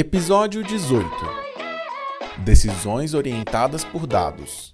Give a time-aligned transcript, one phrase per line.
[0.00, 1.10] Episódio 18
[2.44, 4.70] Decisões orientadas por dados.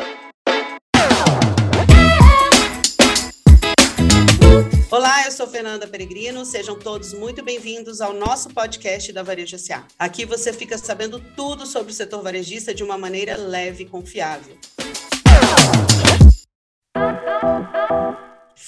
[4.91, 6.45] Olá, eu sou Fernanda Peregrino.
[6.45, 9.87] Sejam todos muito bem-vindos ao nosso podcast da Varejo SA.
[9.99, 14.59] Aqui você fica sabendo tudo sobre o setor varejista de uma maneira leve e confiável.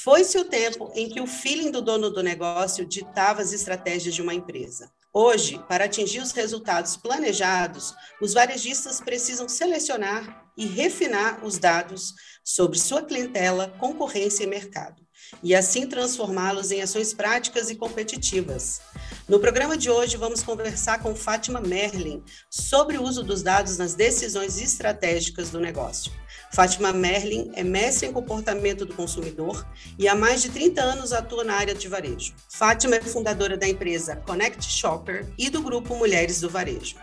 [0.03, 4.21] Foi-se o tempo em que o feeling do dono do negócio ditava as estratégias de
[4.21, 4.93] uma empresa.
[5.11, 12.13] Hoje, para atingir os resultados planejados, os varejistas precisam selecionar e refinar os dados
[12.45, 15.03] sobre sua clientela, concorrência e mercado,
[15.43, 18.83] e assim transformá-los em ações práticas e competitivas.
[19.29, 23.93] No programa de hoje, vamos conversar com Fátima Merlin sobre o uso dos dados nas
[23.93, 26.13] decisões estratégicas do negócio.
[26.53, 29.67] Fátima Merlin é mestre em comportamento do consumidor
[29.99, 32.35] e há mais de 30 anos atua na área de varejo.
[32.49, 36.95] Fátima é fundadora da empresa Connect Shopper e do grupo Mulheres do Varejo.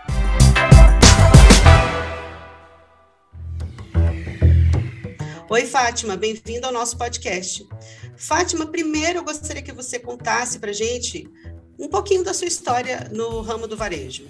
[5.50, 7.68] Oi, Fátima, bem-vinda ao nosso podcast.
[8.16, 11.30] Fátima, primeiro eu gostaria que você contasse para gente
[11.80, 14.26] um pouquinho da sua história no ramo do varejo.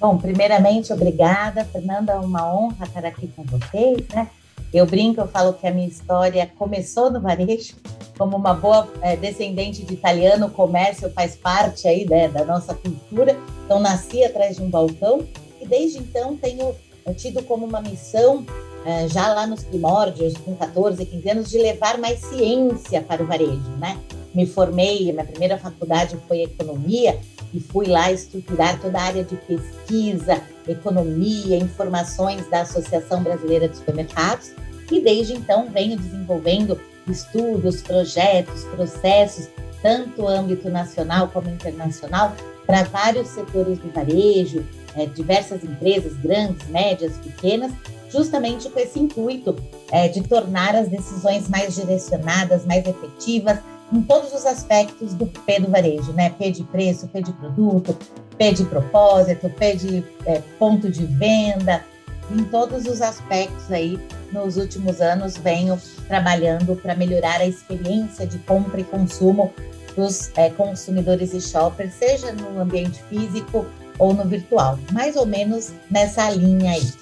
[0.00, 4.30] Bom, primeiramente, obrigada, Fernanda, é uma honra estar aqui com vocês, né?
[4.72, 7.74] Eu brinco, eu falo que a minha história começou no varejo,
[8.16, 12.74] como uma boa é, descendente de italiano, o comércio faz parte aí né, da nossa
[12.74, 13.36] cultura.
[13.64, 15.26] Então, nasci atrás de um balcão
[15.60, 18.46] e desde então tenho é, tido como uma missão,
[18.86, 23.26] é, já lá nos primórdios, com 14, 15 anos, de levar mais ciência para o
[23.26, 23.98] varejo, né?
[24.34, 27.18] Me formei, minha primeira faculdade foi economia
[27.52, 33.76] e fui lá estruturar toda a área de pesquisa, economia, informações da Associação Brasileira de
[33.76, 34.52] Supermercados
[34.90, 39.48] e desde então venho desenvolvendo estudos, projetos, processos,
[39.82, 42.34] tanto âmbito nacional como internacional,
[42.66, 44.64] para vários setores do varejo,
[44.94, 47.72] é, diversas empresas, grandes, médias, pequenas,
[48.10, 49.56] justamente com esse intuito
[49.90, 53.58] é, de tornar as decisões mais direcionadas, mais efetivas,
[53.92, 56.30] em todos os aspectos do P do varejo, né?
[56.30, 57.96] P de preço, P de produto,
[58.38, 61.84] P de propósito, P de é, ponto de venda,
[62.30, 63.98] em todos os aspectos aí,
[64.32, 69.52] nos últimos anos, venho trabalhando para melhorar a experiência de compra e consumo
[69.96, 73.66] dos é, consumidores e shoppers, seja no ambiente físico
[73.98, 76.92] ou no virtual, mais ou menos nessa linha aí.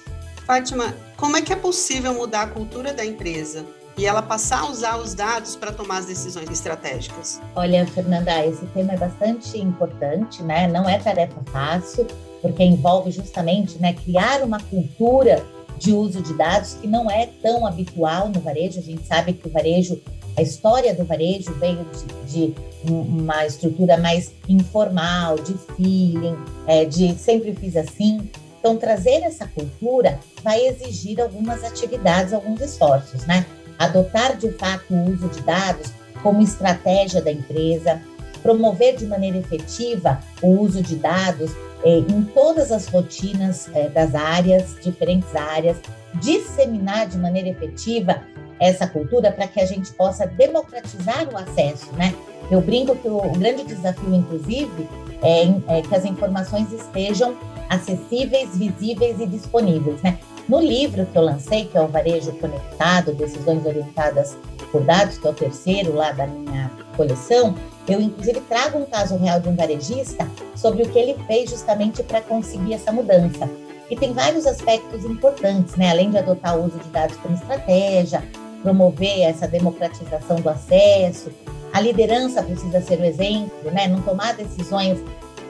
[0.45, 3.63] Fátima, como é que é possível mudar a cultura da empresa
[3.97, 7.41] e ela passar a usar os dados para tomar as decisões estratégicas?
[7.55, 10.67] Olha, Fernanda, esse tema é bastante importante, né?
[10.67, 12.07] Não é tarefa fácil,
[12.41, 15.45] porque envolve justamente né, criar uma cultura
[15.77, 18.79] de uso de dados que não é tão habitual no varejo.
[18.79, 19.99] A gente sabe que o varejo,
[20.37, 21.85] a história do varejo veio
[22.25, 22.55] de, de
[22.89, 28.29] uma estrutura mais informal, de feeling, é, de sempre fiz assim.
[28.59, 33.45] Então, trazer essa cultura vai exigir algumas atividades, alguns esforços, né?
[33.79, 35.91] Adotar de fato o uso de dados
[36.21, 38.01] como estratégia da empresa,
[38.43, 41.51] promover de maneira efetiva o uso de dados
[41.83, 45.77] eh, em todas as rotinas eh, das áreas, diferentes áreas,
[46.15, 48.21] disseminar de maneira efetiva
[48.59, 52.13] essa cultura para que a gente possa democratizar o acesso, né?
[52.51, 54.89] Eu brinco que o, grande desafio, inclusive,
[55.21, 57.37] é, é, que as informações estejam
[57.69, 60.19] acessíveis, visíveis e disponíveis, né?
[60.49, 64.35] No livro que eu lancei, que é o Varejo Conectado, Decisões Orientadas
[64.71, 67.53] por Dados, que é o terceiro lá da minha coleção,
[67.87, 72.01] eu inclusive trago um caso real de um varejista sobre o que ele fez justamente
[72.01, 73.47] para conseguir essa mudança.
[73.91, 75.91] E tem vários aspectos importantes, né?
[75.91, 78.23] Além de adotar o uso de dados como estratégia,
[78.63, 81.29] promover essa democratização do acesso,
[81.71, 83.87] a liderança precisa ser o exemplo, né?
[83.87, 84.97] Não tomar decisões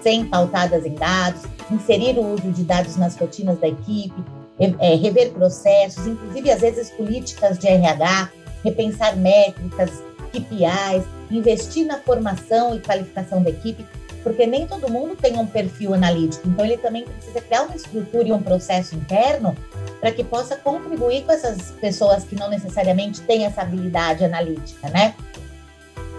[0.04, 4.22] sem pautadas em dados, inserir o uso de dados nas rotinas da equipe,
[4.60, 8.30] é, rever processos, inclusive às vezes políticas de RH,
[8.64, 9.92] repensar métricas,
[10.32, 13.86] KPIs, investir na formação e qualificação da equipe,
[14.22, 18.28] porque nem todo mundo tem um perfil analítico, então ele também precisa criar uma estrutura
[18.28, 19.56] e um processo interno
[20.00, 25.16] para que possa contribuir com essas pessoas que não necessariamente têm essa habilidade analítica, né?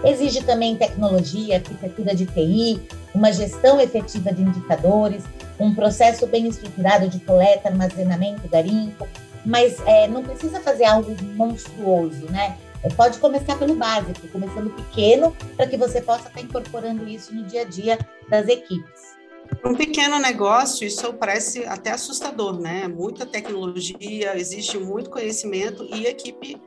[0.03, 2.81] Exige também tecnologia, arquitetura de TI,
[3.15, 5.23] uma gestão efetiva de indicadores,
[5.61, 9.07] um processo bem estruturado de coleta, armazenamento, garimpo,
[9.45, 12.59] mas é, não precisa fazer algo monstruoso, né?
[12.83, 17.45] É, pode começar pelo básico, começando pequeno, para que você possa estar incorporando isso no
[17.45, 17.99] dia a dia
[18.29, 19.21] das equipes.
[19.65, 22.89] Um pequeno negócio, isso parece até assustador, né?
[22.89, 26.61] Muita tecnologia, existe muito conhecimento e equipe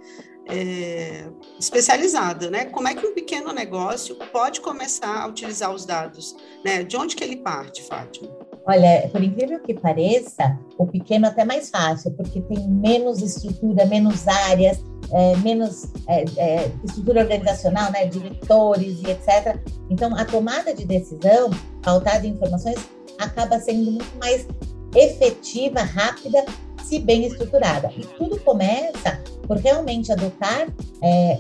[0.48, 1.30] é,
[1.60, 2.66] especializada, né?
[2.66, 6.84] Como é que um pequeno negócio pode começar a utilizar os dados, né?
[6.84, 8.30] De onde que ele parte, Fátima?
[8.66, 13.86] Olha, por incrível que pareça, o pequeno é até mais fácil, porque tem menos estrutura,
[13.86, 14.82] menos áreas,
[15.12, 19.60] é, menos é, é, estrutura organizacional, né, diretores e etc.
[19.90, 21.50] Então, a tomada de decisão,
[21.82, 22.78] pautada em informações,
[23.20, 24.48] acaba sendo muito mais
[24.96, 26.46] efetiva, rápida,
[26.84, 27.92] se bem estruturada.
[27.98, 30.68] E tudo começa por realmente adotar,
[31.02, 31.38] é,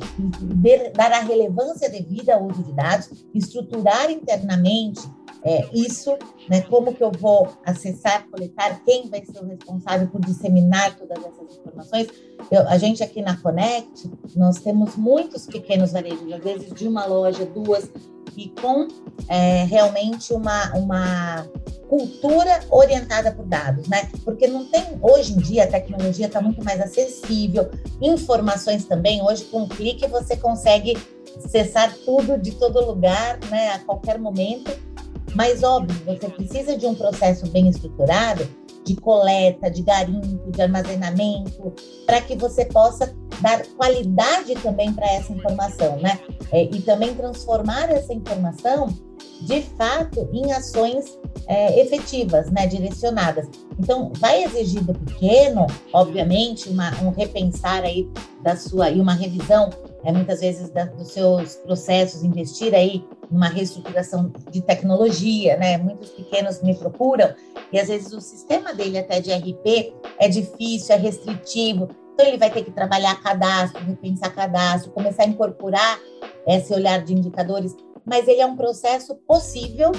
[0.94, 5.02] dar a relevância devida ao uso de dados, estruturar internamente
[5.45, 6.18] é, isso,
[6.50, 11.18] né, como que eu vou acessar, coletar, quem vai ser o responsável por disseminar todas
[11.18, 12.07] essas informações.
[12.50, 17.06] Eu, a gente aqui na Connect, nós temos muitos pequenos varejos, às vezes de uma
[17.06, 17.90] loja, duas,
[18.38, 18.88] e com
[19.28, 21.48] é, realmente uma, uma
[21.88, 24.10] cultura orientada por dados, né?
[24.24, 27.69] Porque não tem, hoje em dia, a tecnologia está muito mais acessível,
[28.01, 30.98] informações também, hoje com um clique você consegue
[31.38, 34.72] acessar tudo de todo lugar, né, a qualquer momento,
[35.35, 38.47] mas, óbvio, você precisa de um processo bem estruturado
[38.83, 41.74] de coleta, de garimpo, de armazenamento,
[42.06, 46.19] para que você possa dar qualidade também para essa informação, né?
[46.51, 48.94] É, e também transformar essa informação,
[49.41, 52.68] de fato, em ações é, efetivas, né?
[52.68, 53.47] Direcionadas.
[53.80, 58.09] Então, vai exigir do pequeno, obviamente, uma, um repensar aí
[58.41, 59.69] da sua e uma revisão
[60.04, 65.78] é, muitas vezes da, dos seus processos, investir aí numa reestruturação de tecnologia, né?
[65.78, 67.34] Muitos pequenos me procuram
[67.72, 72.38] e às vezes o sistema dele até de RP é difícil, é restritivo, então ele
[72.38, 76.00] vai ter que trabalhar cadastro, repensar cadastro, começar a incorporar
[76.46, 79.92] esse olhar de indicadores, mas ele é um processo possível,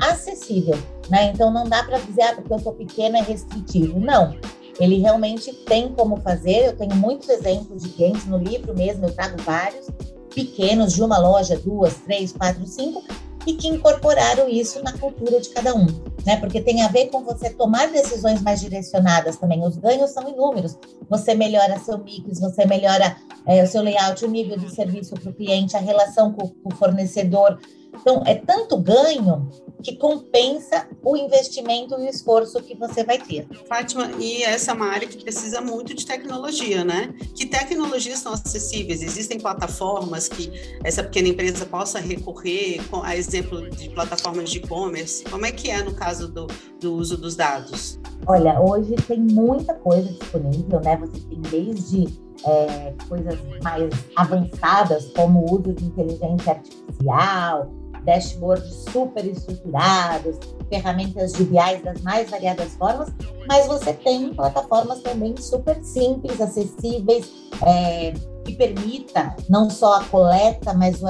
[0.00, 0.78] acessível,
[1.10, 1.32] né?
[1.34, 4.36] Então não dá para dizer ah, porque eu sou pequeno é restritivo, não.
[4.78, 6.66] Ele realmente tem como fazer.
[6.66, 9.86] Eu tenho muitos exemplos de clientes no livro mesmo, eu trago vários,
[10.34, 13.02] pequenos, de uma loja, duas, três, quatro, cinco,
[13.46, 15.86] e que incorporaram isso na cultura de cada um,
[16.24, 16.36] né?
[16.36, 19.64] Porque tem a ver com você tomar decisões mais direcionadas também.
[19.64, 20.76] Os ganhos são inúmeros.
[21.08, 23.16] Você melhora seu mix, você melhora
[23.46, 26.72] é, o seu layout, o nível de serviço para o cliente, a relação com, com
[26.72, 27.58] o fornecedor.
[27.94, 29.48] Então, é tanto ganho
[29.82, 33.46] que compensa o investimento e o esforço que você vai ter.
[33.68, 37.14] Fátima, e essa é uma área que precisa muito de tecnologia, né?
[37.34, 39.02] Que tecnologias são acessíveis?
[39.02, 40.50] Existem plataformas que
[40.84, 45.24] essa pequena empresa possa recorrer, a exemplo de plataformas de e-commerce?
[45.24, 46.46] Como é que é no caso do,
[46.80, 47.98] do uso dos dados?
[48.26, 50.96] Olha, hoje tem muita coisa disponível, né?
[50.96, 57.70] Você tem desde é, coisas mais avançadas, como o uso de inteligência artificial,
[58.08, 60.38] dashboards super estruturados,
[60.70, 63.12] ferramentas de BIs das mais variadas formas,
[63.46, 67.30] mas você tem plataformas também super simples, acessíveis,
[67.62, 68.14] é,
[68.46, 71.06] que permita não só a coleta, mas o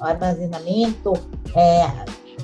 [0.00, 1.14] armazenamento,
[1.56, 1.86] é,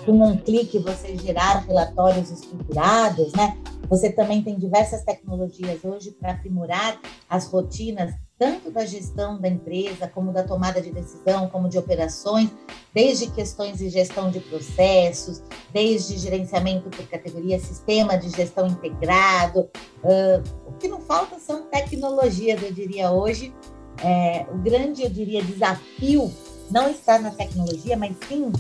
[0.07, 3.59] com um clique você gerar relatórios estruturados, né?
[3.91, 6.99] Você também tem diversas tecnologias hoje para aprimorar
[7.29, 12.49] as rotinas tanto da gestão da empresa, como da tomada de decisão, como de operações,
[12.95, 15.43] desde questões de gestão de processos,
[15.75, 19.69] desde gerenciamento por categoria, sistema de gestão integrado.
[20.03, 23.55] Uh, o que não falta são tecnologias, eu diria hoje.
[24.03, 26.33] É, o grande, eu diria, desafio
[26.71, 28.51] não está na tecnologia, mas sim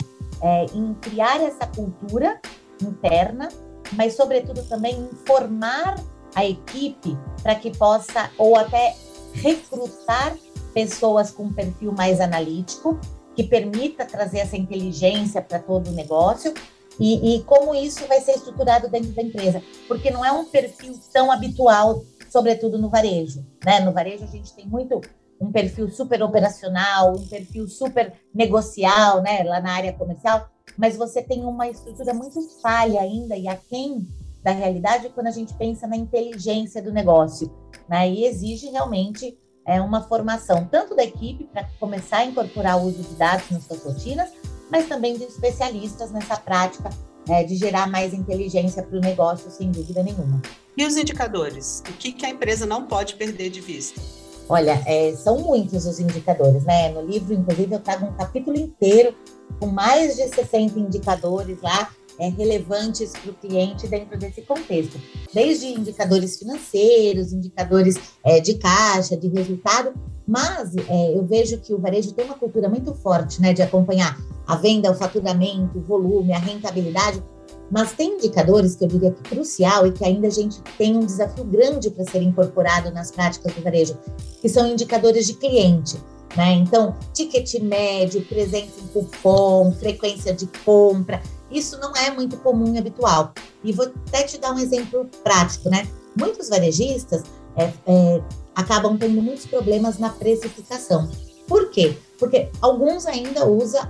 [0.42, 2.38] é, em criar essa cultura
[2.82, 3.48] interna,
[3.94, 5.96] mas, sobretudo, também em formar
[6.34, 8.94] a equipe para que possa, ou até
[9.34, 10.36] recrutar
[10.72, 12.98] pessoas com perfil mais analítico,
[13.34, 16.52] que permita trazer essa inteligência para todo o negócio
[16.98, 20.98] e, e, como isso vai ser estruturado dentro da empresa, porque não é um perfil
[21.10, 23.44] tão habitual, sobretudo no varejo.
[23.64, 23.80] Né?
[23.80, 25.00] No varejo a gente tem muito
[25.40, 29.42] um perfil super operacional, um perfil super negocial, né?
[29.44, 34.06] lá na área comercial, mas você tem uma estrutura muito falha ainda e aquém
[34.42, 37.50] da realidade quando a gente pensa na inteligência do negócio,
[37.88, 38.08] né?
[38.08, 43.02] E exige realmente é, uma formação tanto da equipe para começar a incorporar o uso
[43.02, 44.30] de dados nas suas rotinas,
[44.70, 46.90] mas também de especialistas nessa prática
[47.28, 50.40] é, de gerar mais inteligência para o negócio, sem dúvida nenhuma.
[50.76, 51.82] E os indicadores?
[51.88, 54.00] O que, que a empresa não pode perder de vista?
[54.48, 56.88] Olha, é, são muitos os indicadores, né?
[56.88, 59.14] No livro, inclusive, eu trago um capítulo inteiro
[59.60, 65.00] com mais de 60 indicadores lá é, relevantes para o cliente dentro desse contexto.
[65.32, 69.94] Desde indicadores financeiros, indicadores é, de caixa, de resultado,
[70.28, 74.16] mas é, eu vejo que o varejo tem uma cultura muito forte né, de acompanhar
[74.46, 77.22] a venda, o faturamento, o volume, a rentabilidade,
[77.70, 81.06] mas tem indicadores que eu diria que crucial e que ainda a gente tem um
[81.06, 83.96] desafio grande para ser incorporado nas práticas do varejo,
[84.40, 85.96] que são indicadores de cliente.
[86.36, 86.52] Né?
[86.54, 91.20] Então, ticket médio, presença em cupom, frequência de compra,
[91.50, 93.32] isso não é muito comum e habitual.
[93.64, 95.88] E vou até te dar um exemplo prático, né?
[96.18, 97.22] Muitos varejistas
[97.56, 98.22] é, é,
[98.54, 101.10] acabam tendo muitos problemas na precificação.
[101.46, 101.96] Por quê?
[102.18, 103.82] Porque alguns ainda usam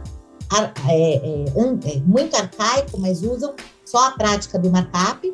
[0.53, 5.33] é, é, é, muito arcaico, mas usam só a prática do markup,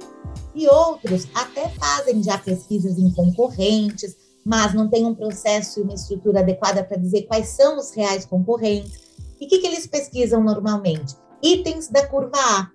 [0.54, 5.94] e outros até fazem já pesquisas em concorrentes, mas não tem um processo e uma
[5.94, 8.92] estrutura adequada para dizer quais são os reais concorrentes.
[9.40, 11.14] E o que, que eles pesquisam normalmente?
[11.42, 12.70] Itens da curva A.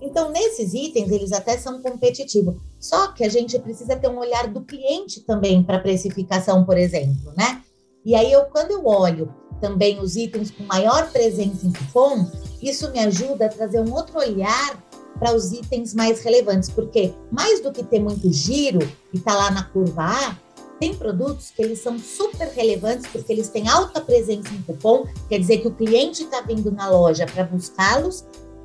[0.00, 2.56] Então, nesses itens, eles até são competitivos.
[2.78, 7.32] Só que a gente precisa ter um olhar do cliente também para precificação, por exemplo,
[7.36, 7.62] né?
[8.04, 12.30] E aí, eu, quando eu olho também os itens com maior presença em cupom,
[12.60, 14.82] isso me ajuda a trazer um outro olhar
[15.18, 18.80] para os itens mais relevantes, porque mais do que ter muito giro
[19.12, 20.38] e tá lá na curva A,
[20.78, 25.38] tem produtos que eles são super relevantes porque eles têm alta presença em cupom, quer
[25.38, 28.24] dizer que o cliente está vindo na loja para buscá-los,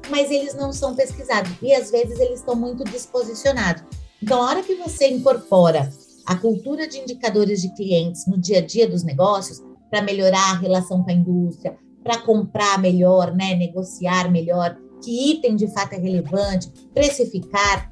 [0.10, 3.84] mas eles não são pesquisados e às vezes eles estão muito disposicionados.
[4.22, 5.92] Então, a hora que você incorpora
[6.26, 10.58] a cultura de indicadores de clientes no dia a dia dos negócios, para melhorar a
[10.58, 15.98] relação com a indústria, para comprar melhor, né, negociar melhor, que item de fato é
[15.98, 17.92] relevante, precificar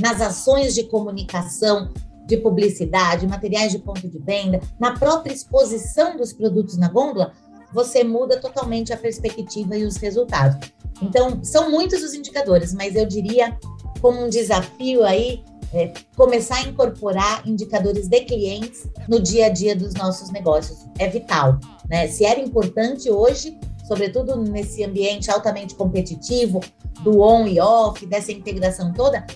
[0.00, 1.90] nas ações de comunicação,
[2.26, 7.32] de publicidade, materiais de ponto de venda, na própria exposição dos produtos na gôndola,
[7.72, 10.68] você muda totalmente a perspectiva e os resultados.
[11.00, 13.58] Então, são muitos os indicadores, mas eu diria
[14.00, 19.74] como um desafio aí é, começar a incorporar indicadores de clientes no dia a dia
[19.74, 20.86] dos nossos negócios.
[20.98, 21.58] É vital.
[21.88, 22.08] Né?
[22.08, 26.60] Se era importante hoje, sobretudo nesse ambiente altamente competitivo,
[27.02, 29.26] do on e off, dessa integração toda,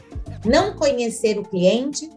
[0.44, 2.08] não conhecer o cliente,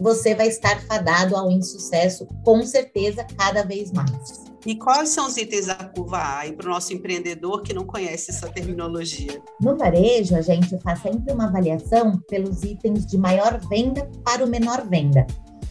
[0.00, 4.52] você vai estar fadado ao insucesso, com certeza, cada vez mais.
[4.64, 8.30] E quais são os itens da curva A para o nosso empreendedor que não conhece
[8.30, 9.42] essa terminologia?
[9.60, 14.48] No varejo, a gente faz sempre uma avaliação pelos itens de maior venda para o
[14.48, 15.26] menor venda.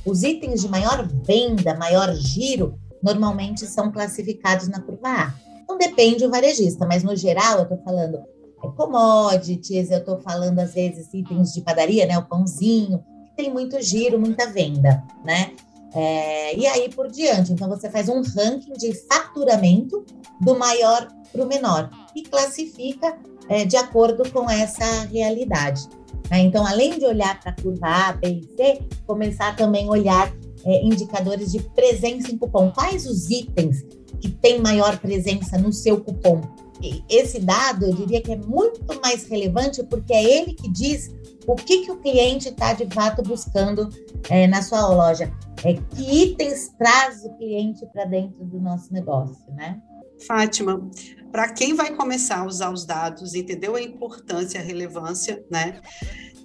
[0.05, 5.33] Os itens de maior venda, maior giro, normalmente são classificados na curva A.
[5.69, 8.17] Não depende do varejista, mas no geral eu estou falando
[8.63, 13.01] é, commodities, eu estou falando às vezes itens de padaria, né, o pãozinho,
[13.41, 15.53] tem muito giro, muita venda, né?
[15.93, 17.51] É, e aí por diante.
[17.51, 20.05] Então, você faz um ranking de faturamento
[20.39, 23.17] do maior para o menor e classifica
[23.49, 25.81] é, de acordo com essa realidade.
[26.29, 26.39] Né?
[26.39, 30.33] Então, além de olhar para a curva A, B e C, começar também a olhar
[30.63, 32.71] é, indicadores de presença em cupom.
[32.71, 33.83] Quais os itens
[34.21, 36.41] que têm maior presença no seu cupom?
[36.81, 41.11] E esse dado, eu diria que é muito mais relevante porque é ele que diz
[41.47, 43.89] o que, que o cliente está de fato buscando
[44.29, 45.31] é, na sua loja.
[45.63, 49.81] É, que itens traz o cliente para dentro do nosso negócio, né?
[50.27, 50.89] Fátima,
[51.31, 55.81] para quem vai começar a usar os dados, entendeu a importância, a relevância, né?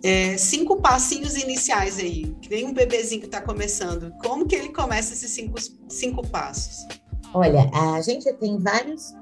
[0.03, 4.13] É, cinco passinhos iniciais aí, que nem um bebezinho que está começando.
[4.23, 6.87] Como que ele começa esses cinco, cinco passos?
[7.35, 9.15] Olha, a gente tem vários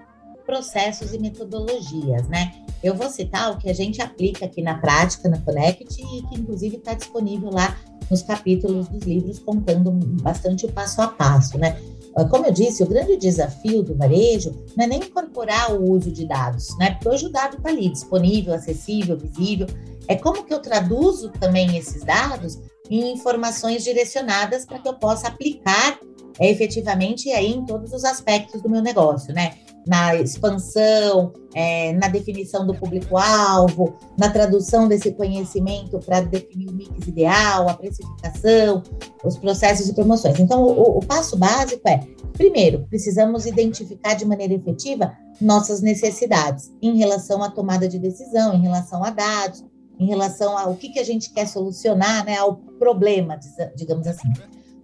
[0.44, 2.52] processos e metodologias, né?
[2.82, 6.34] Eu vou citar o que a gente aplica aqui na prática, na Connect, e que
[6.34, 7.76] inclusive está disponível lá
[8.10, 9.90] nos capítulos dos livros, contando
[10.22, 11.80] bastante o passo a passo, né?
[12.16, 16.12] Ah, como eu disse, o grande desafio do varejo não é nem incorporar o uso
[16.12, 16.92] de dados, né?
[16.92, 19.66] Porque hoje o dado está ali, disponível, acessível, visível.
[20.06, 25.28] É como que eu traduzo também esses dados em informações direcionadas para que eu possa
[25.28, 25.98] aplicar
[26.38, 29.54] é, efetivamente aí em todos os aspectos do meu negócio, né?
[29.86, 37.06] Na expansão, é, na definição do público-alvo, na tradução desse conhecimento para definir o mix
[37.06, 38.82] ideal, a precificação,
[39.22, 40.38] os processos de promoções.
[40.40, 42.00] Então, o, o passo básico é,
[42.32, 48.62] primeiro, precisamos identificar de maneira efetiva nossas necessidades em relação à tomada de decisão, em
[48.62, 49.64] relação a dados,
[49.98, 53.38] em relação ao que, que a gente quer solucionar, né, ao problema,
[53.76, 54.28] digamos assim.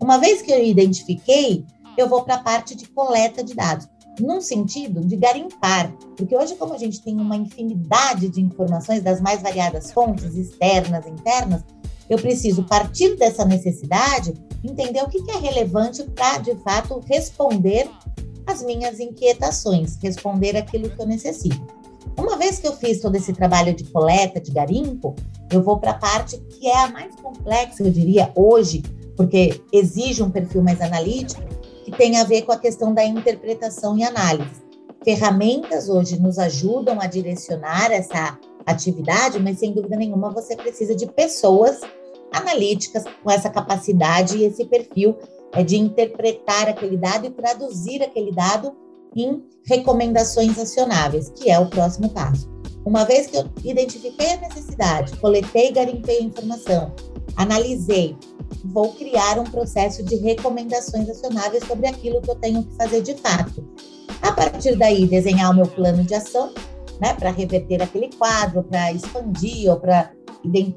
[0.00, 1.64] Uma vez que eu identifiquei,
[1.96, 3.88] eu vou para a parte de coleta de dados
[4.20, 9.20] num sentido de garimpar, porque hoje, como a gente tem uma infinidade de informações das
[9.20, 11.62] mais variadas fontes, externas, internas,
[12.08, 14.34] eu preciso partir dessa necessidade,
[14.64, 17.88] entender o que, é relevante para, de fato, responder
[18.46, 21.80] às minhas inquietações, responder aquilo que eu necessito.
[22.18, 25.14] Uma vez que eu fiz todo esse trabalho de coleta, de garimpo,
[25.52, 28.82] eu vou para a parte que é a mais complexa, eu diria, hoje,
[29.16, 31.42] porque exige um perfil mais analítico,
[31.90, 34.62] que tem a ver com a questão da interpretação e análise.
[35.04, 41.06] Ferramentas hoje nos ajudam a direcionar essa atividade, mas sem dúvida nenhuma você precisa de
[41.06, 41.80] pessoas
[42.32, 45.16] analíticas com essa capacidade e esse perfil
[45.52, 48.72] é de interpretar aquele dado e traduzir aquele dado
[49.16, 52.48] em recomendações acionáveis, que é o próximo passo.
[52.84, 56.92] Uma vez que eu identifiquei a necessidade, coletei e garimpei a informação,
[57.36, 58.16] analisei,
[58.64, 63.14] vou criar um processo de recomendações acionáveis sobre aquilo que eu tenho que fazer de
[63.14, 63.66] fato.
[64.22, 66.52] A partir daí, desenhar o meu plano de ação,
[67.00, 70.12] né, para reverter aquele quadro, para expandir ou para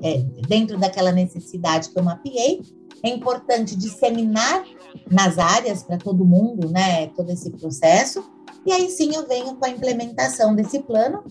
[0.02, 2.62] é, dentro daquela necessidade que eu mapeei.
[3.04, 4.64] É importante disseminar
[5.12, 8.24] nas áreas para todo mundo, né, todo esse processo.
[8.66, 11.24] E aí sim eu venho com a implementação desse plano,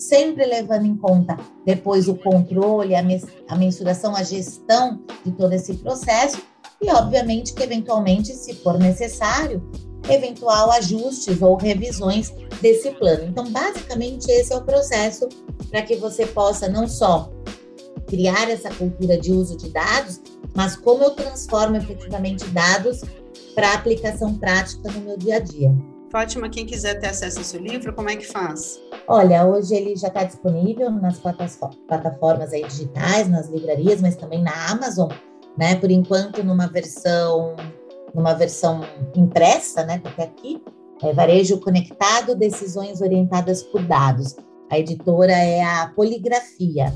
[0.00, 3.02] sempre levando em conta depois o controle, a,
[3.48, 6.42] a mensuração, a gestão de todo esse processo
[6.80, 9.62] e obviamente que eventualmente, se for necessário,
[10.08, 13.24] eventual ajustes ou revisões desse plano.
[13.24, 15.28] Então, basicamente esse é o processo
[15.68, 17.30] para que você possa não só
[18.06, 20.20] criar essa cultura de uso de dados,
[20.54, 23.02] mas como eu transformo efetivamente dados
[23.54, 25.89] para aplicação prática no meu dia a dia.
[26.10, 28.80] Fátima, quem quiser ter acesso ao seu livro, como é que faz?
[29.06, 34.70] Olha, hoje ele já está disponível nas plataformas aí digitais, nas livrarias, mas também na
[34.70, 35.08] Amazon,
[35.56, 35.76] né?
[35.76, 37.54] Por enquanto, numa versão,
[38.12, 38.80] numa versão
[39.14, 40.02] impressa, né?
[40.04, 40.60] Até aqui,
[41.00, 44.34] é Varejo Conectado, Decisões Orientadas por Dados.
[44.68, 46.92] A editora é a Poligrafia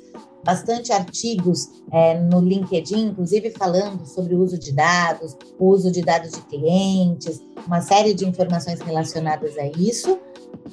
[0.50, 6.02] bastante artigos é, no LinkedIn, inclusive falando sobre o uso de dados, o uso de
[6.02, 10.18] dados de clientes, uma série de informações relacionadas a isso.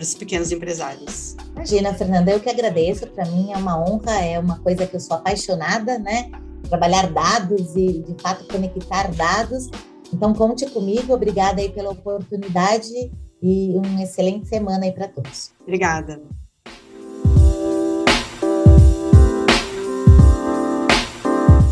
[0.00, 1.36] os pequenos empresários.
[1.54, 3.06] Imagina, Fernanda, eu que agradeço.
[3.08, 6.30] Para mim é uma honra, é uma coisa que eu sou apaixonada, né?
[6.68, 9.68] Trabalhar dados e, de fato, conectar dados.
[10.12, 11.12] Então, conte comigo.
[11.12, 13.10] Obrigada aí pela oportunidade
[13.42, 15.52] e uma excelente semana aí para todos.
[15.62, 16.22] Obrigada.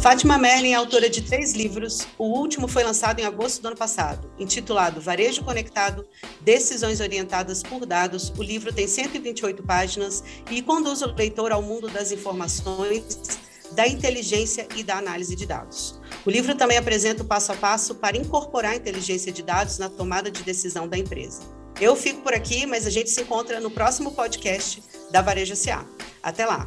[0.09, 2.09] Fátima Merlin é autora de três livros.
[2.17, 6.09] O último foi lançado em agosto do ano passado, intitulado Varejo Conectado:
[6.41, 8.33] Decisões Orientadas por Dados.
[8.39, 13.39] O livro tem 128 páginas e conduz o leitor ao mundo das informações,
[13.73, 16.01] da inteligência e da análise de dados.
[16.25, 19.91] O livro também apresenta o passo a passo para incorporar a inteligência de dados na
[19.91, 21.43] tomada de decisão da empresa.
[21.79, 25.85] Eu fico por aqui, mas a gente se encontra no próximo podcast da Varejo SA.
[26.23, 26.67] Até lá!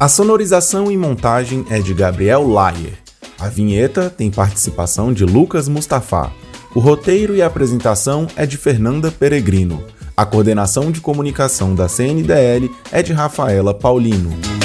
[0.00, 2.92] A sonorização e montagem é de Gabriel Layer.
[3.36, 6.30] A vinheta tem participação de Lucas Mustafa.
[6.72, 9.82] O roteiro e a apresentação é de Fernanda Peregrino.
[10.16, 14.57] A coordenação de comunicação da CNDL é de Rafaela Paulino.